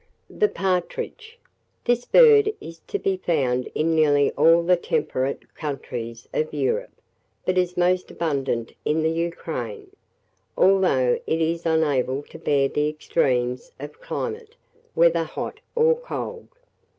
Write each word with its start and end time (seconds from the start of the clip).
[Illustration: 0.31 0.53
PARTRIDGES.] 0.53 0.53
THE 0.55 0.59
PARTRIDGE. 1.05 1.39
This 1.85 2.05
bird 2.05 2.53
is 2.59 2.79
to 2.87 2.97
be 2.97 3.17
found 3.17 3.69
in 3.75 3.93
nearly 3.93 4.31
all 4.31 4.63
the 4.63 4.75
temperate 4.75 5.53
countries 5.53 6.27
of 6.33 6.51
Europe, 6.51 6.89
but 7.45 7.55
is 7.59 7.77
most 7.77 8.09
abundant 8.09 8.73
in 8.83 9.03
the 9.03 9.11
Ukraine, 9.11 9.91
although 10.57 11.19
it 11.27 11.39
is 11.39 11.67
unable 11.67 12.23
to 12.23 12.39
bear 12.39 12.67
the 12.67 12.89
extremes 12.89 13.73
of 13.79 14.01
climate, 14.01 14.55
whether 14.95 15.21
hot 15.23 15.59
or 15.75 15.95
cold. 15.97 16.47